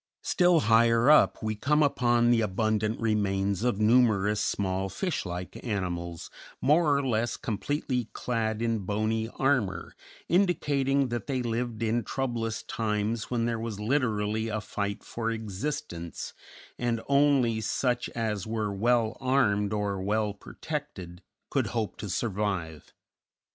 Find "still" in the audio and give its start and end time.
0.23-0.61